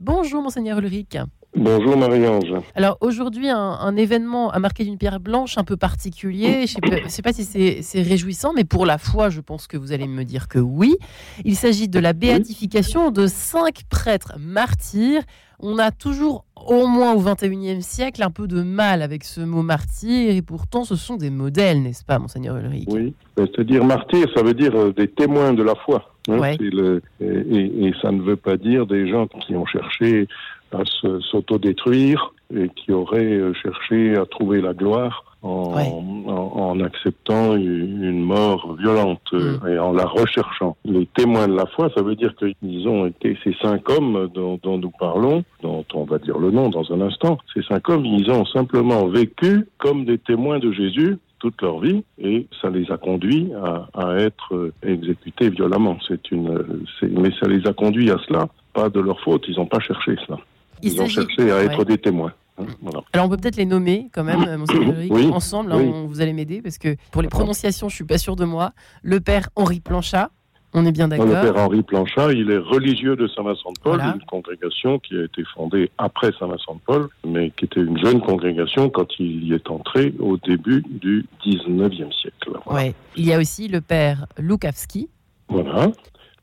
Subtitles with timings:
[0.00, 1.18] Bonjour, Monseigneur Ulrich.
[1.56, 2.54] Bonjour Marie-Ange.
[2.76, 6.66] Alors aujourd'hui, un, événement a marqué d'une pierre blanche un peu particulier.
[6.68, 9.92] Je ne sais, pas si c'est réjouissant, mais pour la foi, je pense que vous
[9.92, 10.96] allez me dire que oui.
[11.44, 15.22] Il s'agit de la béatification de cinq prêtres martyrs.
[15.58, 19.62] On a toujours, au moins au XXIe siècle, un peu de mal avec ce mot
[19.62, 22.88] martyr, et pourtant ce sont des modèles, n'est-ce pas, monseigneur Ulrich?
[22.92, 26.14] Oui, c'est-à-dire martyr, ça veut dire euh, des témoins de la foi.
[26.28, 26.98] Hein.
[27.20, 30.28] et, ça ne veut pas dire des gens qui ont cherché
[30.72, 30.82] à
[31.30, 39.32] s'autodétruire et qui auraient euh, cherché à trouver la gloire en, acceptant une mort violente
[39.32, 39.68] mm.
[39.68, 40.76] et en la recherchant.
[40.84, 44.58] Les témoins de la foi, ça veut dire qu'ils ont été ces cinq hommes dont,
[44.64, 47.38] nous parlons, dont on va dire le nom dans un instant.
[47.54, 52.04] Ces cinq hommes, ils ont simplement vécu comme des témoins de Jésus toute leur vie
[52.18, 53.50] et ça les a conduits
[53.94, 55.98] à, être exécutés violemment.
[56.06, 59.44] C'est une, mais ça les a conduits à cela, pas de leur faute.
[59.48, 60.38] Ils n'ont pas cherché cela.
[60.82, 62.32] Ils ont cherché à être des témoins.
[62.58, 62.66] Hein,
[63.12, 66.78] Alors on peut peut-être les nommer quand même, Monseigneur ensemble, hein, vous allez m'aider, parce
[66.78, 68.72] que pour les prononciations, je suis pas sûr de moi.
[69.02, 70.30] Le père Henri Planchat,
[70.74, 71.26] on est bien d'accord.
[71.26, 75.24] Le père Henri Planchat, il est religieux de Saint-Vincent de Paul, une congrégation qui a
[75.24, 79.54] été fondée après Saint-Vincent de Paul, mais qui était une jeune congrégation quand il y
[79.54, 82.50] est entré au début du 19e siècle.
[82.66, 82.94] Ouais.
[83.16, 85.08] Il y a aussi le père Lukavski.
[85.48, 85.90] Voilà.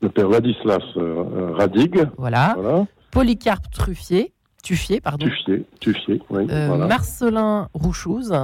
[0.00, 2.08] Le père Ladislas euh, Radig.
[2.18, 2.54] Voilà.
[2.58, 2.86] voilà.
[3.12, 4.32] Polycarpe Truffier.
[4.62, 5.26] Tuffier, pardon.
[5.26, 6.48] Tuffier, Tuffier, oui.
[6.50, 8.34] Euh, Marcelin Rouchouz.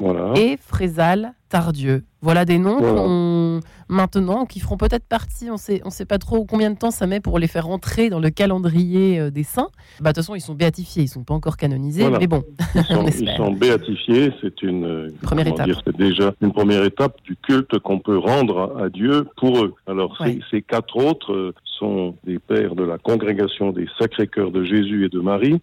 [0.00, 0.32] Voilà.
[0.36, 2.04] Et Frézal Tardieu.
[2.22, 6.70] Voilà des noms maintenant qui feront peut-être partie, on sait, on sait pas trop combien
[6.70, 9.68] de temps ça met pour les faire entrer dans le calendrier euh, des saints.
[10.00, 12.44] Bah, de toute façon, ils sont béatifiés, ils sont pas encore canonisés, mais bon.
[12.74, 15.68] Ils sont, béatifiés, c'est une euh, première étape.
[15.84, 19.74] C'est déjà une première étape du culte qu'on peut rendre à Dieu pour eux.
[19.86, 20.16] Alors
[20.50, 25.08] ces, quatre autres euh, sont des pères de la congrégation des Sacrés-Cœurs de Jésus et
[25.08, 25.60] de Marie,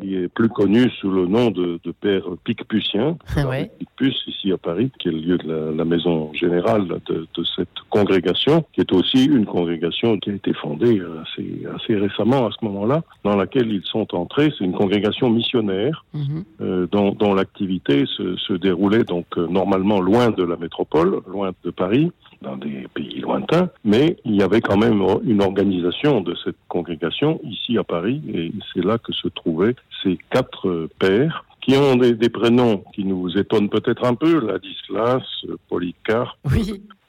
[0.00, 3.16] qui est plus connu sous le nom de, de père Picpusien,
[3.78, 7.26] Picpus ici à Paris, qui est le lieu de la, maison générale de,
[7.56, 12.50] cette congrégation, qui est aussi une congrégation qui a été fondée assez, assez récemment à
[12.50, 14.52] ce moment-là, dans laquelle ils sont entrés.
[14.56, 16.44] C'est une congrégation missionnaire mhm.
[16.60, 21.52] euh, dont, dont l'activité se, se, déroulait donc euh, normalement loin de la métropole, loin
[21.64, 22.10] de Paris,
[22.42, 27.40] dans des pays lointains, mais il y avait quand même une organisation de cette congrégation
[27.42, 32.28] ici à Paris, et c'est là que se trouvaient ces quatre pères qui ont des,
[32.28, 35.22] prénoms qui nous étonnent peut-être un peu, Ladislas,
[35.68, 36.38] Polycarpe,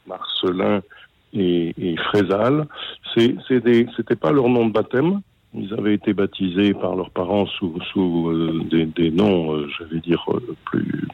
[0.07, 0.81] Marcelin
[1.33, 2.67] et, et Frézal.
[3.15, 5.21] C'était pas leur nom de baptême,
[5.57, 9.83] ils avaient été baptisés par leurs parents sous, sous euh, des, des, noms, euh, je
[9.85, 11.07] vais dire, euh, plus,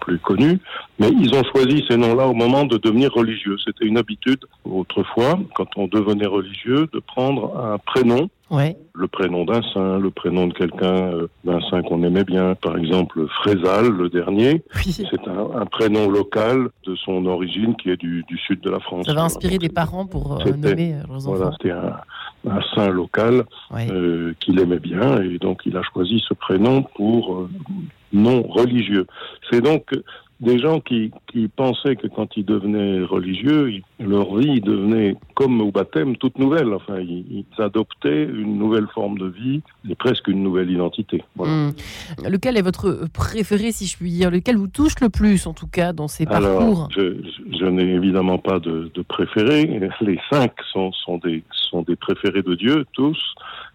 [0.00, 0.58] plus connus,
[0.98, 3.56] mais ils ont choisi ces noms-là au moment de devenir religieux.
[3.64, 9.62] C'était une habitude autrefois, quand on devenait religieux, de prendre un prénom le prénom d'un
[9.74, 12.54] saint, le prénom de quelqu'un, euh, d'un saint qu'on aimait bien.
[12.54, 18.24] Par exemple, Frézal, le dernier, c'est un, prénom local de son origine qui est du,
[18.46, 19.06] sud de la France.
[19.06, 21.36] Ça va inspirer des parents pour euh, nommer euh, leurs enfants.
[21.36, 23.44] Voilà, c'était un, saint local
[24.40, 27.48] qu'il aimait bien et donc il a choisi ce prénom pour
[28.12, 29.06] non religieux.
[29.50, 29.90] C'est donc
[30.40, 35.72] des gens qui, qui, pensaient que quand ils devenaient religieux, leur vie devenait comme au
[35.72, 36.72] baptême toute nouvelle.
[36.72, 41.24] Enfin, ils, adoptaient une nouvelle forme de vie et presque une nouvelle identité.
[41.36, 41.70] Hmm.
[42.24, 44.30] Lequel est votre préféré, si je puis dire?
[44.30, 46.88] Lequel vous touche le plus, en tout cas, dans ces parcours?
[46.94, 47.16] Je,
[47.58, 49.80] je n'ai évidemment pas de, de préféré.
[50.00, 53.18] Les cinq sont, sont, des, sont des préférés de Dieu, tous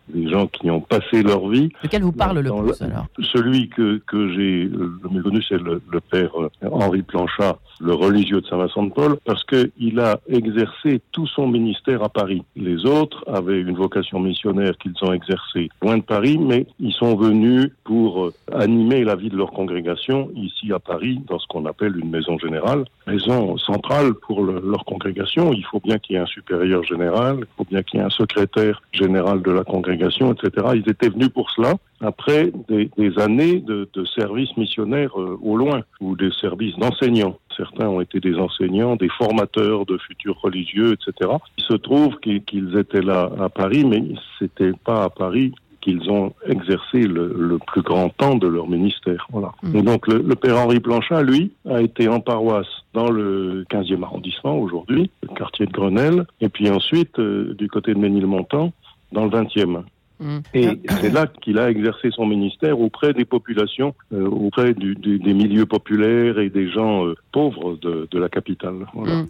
[0.09, 1.69] des gens qui ont passé leur vie.
[1.83, 5.81] Lequel vous parle le plus alors Celui que, que j'ai le mieux connu, c'est le,
[6.11, 11.27] père euh, Henri Planchat, le religieux de Saint-Vincent de Paul, parce qu'il a exercé tout
[11.27, 12.43] son ministère à Paris.
[12.55, 17.15] Les autres avaient une vocation missionnaire qu'ils ont exercée loin de Paris, mais ils sont
[17.15, 21.65] venus pour euh, animer la vie de leur congrégation ici à Paris, dans ce qu'on
[21.65, 25.53] appelle une maison générale, maison centrale pour leur congrégation.
[25.53, 28.05] Il faut bien qu'il y ait un supérieur général, il faut bien qu'il y ait
[28.05, 30.67] un secrétaire général de la congrégation etc.
[30.75, 36.15] Ils étaient venus pour cela après des, années de, services missionnaires euh, au loin ou
[36.15, 37.38] des services d'enseignants.
[37.56, 41.31] Certains ont été des enseignants, des formateurs de futurs religieux, etc.
[41.57, 44.03] Il se trouve qu'ils étaient là à Paris, mais
[44.39, 45.53] c'était pas à Paris
[45.83, 49.27] qu'ils ont exercé le, plus grand temps de leur ministère.
[49.31, 49.51] Voilà.
[49.63, 49.75] Mmh.
[49.75, 54.57] Et donc le, père Henri Planchat, lui, a été en paroisse dans le 15e arrondissement
[54.57, 58.71] aujourd'hui, le quartier de Grenelle, et puis ensuite euh, du côté de Ménilmontant,
[59.13, 59.83] dans le 20e.
[60.19, 60.39] Mmh.
[60.54, 65.65] Et c'est là qu'il a exercé son ministère auprès des populations, euh, auprès des milieux
[65.65, 68.86] populaires et des gens euh, pauvres de, la capitale.
[68.94, 69.25] Mmh.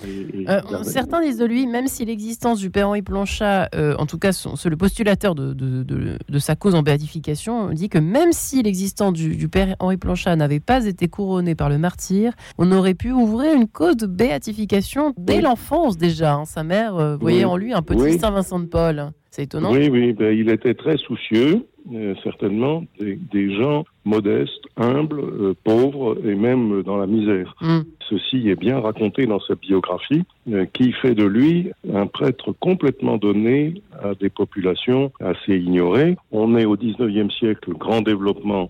[0.50, 4.32] Euh, certains disent de lui, même si l'existence du père Henri Planchat, en tout cas
[4.66, 9.48] le postulateur de, de, sa cause en béatification, dit que même si l'existence du, du,
[9.48, 13.68] père Henri Planchat n'avait pas été couronnée par le martyr, on aurait pu ouvrir une
[13.68, 16.36] cause de béatification dès l'enfance déjà.
[16.36, 16.46] Hein.
[16.46, 19.12] Sa mère voyait en lui un petit Saint Vincent de Paul.
[19.34, 19.72] C'est étonnant.
[19.72, 26.20] Oui, oui, ben, il était très soucieux, euh, certainement, des, gens modestes, humbles, euh, pauvres
[26.24, 27.56] et même dans la misère.
[27.60, 27.80] Mm.
[28.08, 30.22] Ceci est bien raconté dans sa biographie,
[30.52, 36.16] euh, qui fait de lui un prêtre complètement donné à des populations assez ignorées.
[36.32, 38.70] On est au 19e siècle, grand développement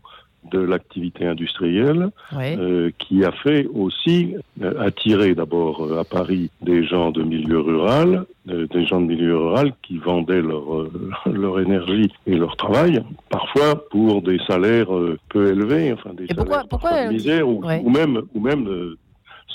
[0.51, 6.85] de l'activité industrielle, euh, qui a fait aussi euh, attirer d'abord euh, à Paris des
[6.85, 10.89] gens de milieu rural, des gens de milieu rural qui vendaient leur,
[11.25, 14.89] leur énergie et leur travail, parfois pour des salaires
[15.29, 18.95] peu élevés, enfin des salaires pourquoi, de misère, ou, ou, même, ou même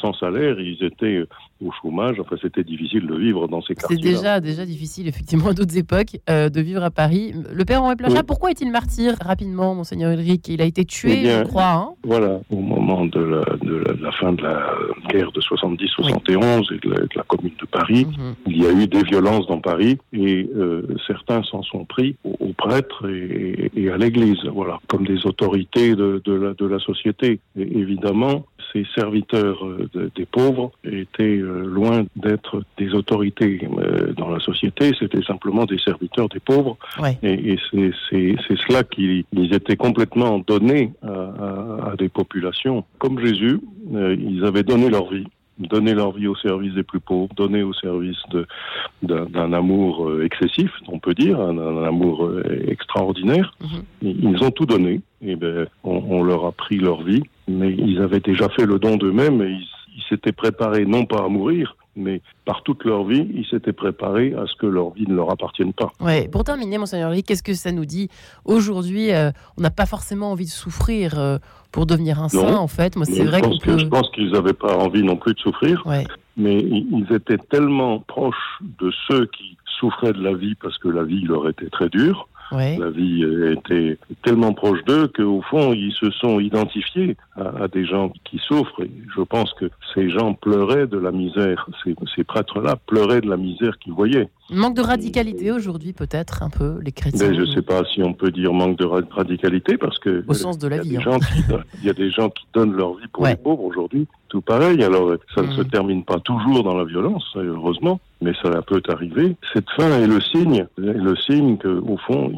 [0.01, 1.25] sans salaire, ils étaient
[1.65, 2.21] au chômage.
[2.21, 3.97] Enfin, c'était difficile de vivre dans ces quartiers.
[3.97, 7.35] C'est déjà, déjà difficile, effectivement, à d'autres époques, euh, de vivre à Paris.
[7.53, 10.49] Le père Henri Plachat, pourquoi est-il martyr rapidement, Monseigneur Ulrich?
[10.49, 11.71] Il a été tué, eh je crois.
[11.71, 13.43] Hein voilà, au moment de
[14.01, 14.73] la, fin de la
[15.09, 18.35] guerre de 70-71 et de la, Commune de Paris, mhm.
[18.47, 22.53] il y a eu des violences dans Paris et euh, certains s'en sont pris aux,
[22.57, 27.41] prêtres et, à l'Église, voilà, comme des autorités de, de, la, société.
[27.57, 34.29] Et évidemment, ces serviteurs euh, des pauvres étaient euh, loin d'être des autorités euh, dans
[34.29, 36.77] la société, c'était simplement des serviteurs des pauvres.
[37.23, 42.85] Et, c'est cela qu'ils étaient complètement donnés à, des populations.
[42.99, 43.61] Comme Jésus,
[43.93, 45.27] ils avaient donné leur vie
[45.59, 48.19] donné leur vie au service des plus pauvres, donné au service
[49.03, 52.31] d'un amour excessif, on peut dire, un, amour
[52.69, 53.53] extraordinaire.
[53.61, 54.13] Mhm.
[54.23, 55.01] Ils ont tout donné.
[55.21, 58.97] Et ben, on, leur a pris leur vie mais ils avaient déjà fait le don
[58.97, 59.51] d'eux-mêmes et
[59.97, 64.35] ils s'étaient préparés non pas à mourir, mais par toute leur vie, ils s'étaient préparés
[64.35, 65.91] à ce que leur vie ne leur appartienne pas.
[66.01, 66.29] Ouais.
[66.29, 68.09] Pour terminer, Monseigneur Lee, qu'est-ce que ça nous dit
[68.45, 71.39] Aujourd'hui, euh, on n'a pas forcément envie de souffrir euh,
[71.73, 72.97] pour devenir un saint, en fait.
[72.97, 73.79] Moi, c'est vrai que...
[73.79, 75.83] Je pense qu'ils n'avaient pas envie non plus de souffrir,
[76.37, 81.03] mais ils étaient tellement proches de ceux qui souffraient de la vie parce que la
[81.03, 86.11] vie leur était très dure, la vie était tellement proche d'eux qu'au fond, ils se
[86.11, 88.83] sont identifiés à, des gens qui souffrent.
[88.83, 93.37] Et je pense que ces gens pleuraient de la misère, ces, prêtres-là pleuraient de la
[93.37, 94.29] misère qu'ils voyaient.
[94.51, 97.29] Manque de radicalité aujourd'hui, peut-être, un peu, les chrétiens.
[97.29, 100.25] Mais je ne sais pas si on peut dire manque de radicalité, parce que...
[100.27, 100.97] Au sens de la vie.
[100.97, 101.19] Hein.
[101.81, 104.83] Il y a des gens qui donnent leur vie pour les pauvres aujourd'hui, tout pareil.
[104.83, 105.69] Alors, ça ne se mm.
[105.69, 109.37] termine pas toujours dans la violence, heureusement mais cela peut arriver.
[109.53, 112.33] Cette fin est le signe, le signe qu'au fond,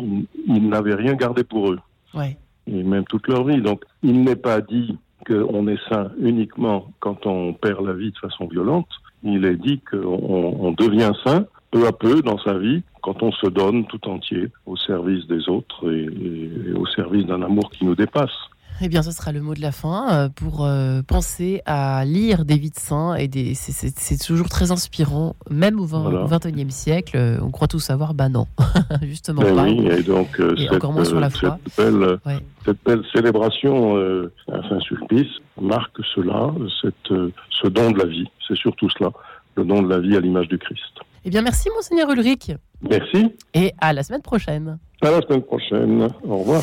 [0.46, 1.78] ils, n'avaient rien gardé pour eux.
[2.14, 2.36] Ouais.
[2.66, 3.60] Et même toute leur vie.
[3.60, 4.96] Donc, il n'est pas dit
[5.26, 8.88] qu'on est saint uniquement quand on perd la vie de façon violente.
[9.22, 13.32] Il est dit qu'on on devient saint peu à peu dans sa vie quand on
[13.32, 17.94] se donne tout entier au service des autres et au service d'un amour qui nous
[17.94, 18.49] dépasse.
[18.82, 22.46] Eh bien, ce sera le mot de la fin euh, pour euh, penser à lire
[22.46, 23.14] des vies de saints.
[23.14, 23.54] Et des...
[23.54, 27.16] c'est toujours très inspirant, même au XXIe siècle.
[27.16, 28.46] Euh, on croit tout savoir, bah non,
[29.02, 29.62] justement ben pas.
[29.64, 31.58] Oui, et donc, cette, encore moins sur la foi.
[31.76, 33.96] Cette belle, célébration
[34.50, 36.94] à Saint-Sulpice marque cela, cette,
[37.50, 38.28] ce don de la vie.
[38.48, 39.10] C'est surtout cela,
[39.56, 41.00] le don de la vie à l'image du Christ.
[41.24, 42.52] Eh bien, merci, Monseigneur Ulrich.
[42.88, 43.34] Merci.
[43.52, 44.78] Et à la semaine prochaine.
[45.02, 46.08] À la semaine prochaine.
[46.24, 46.58] Au revoir.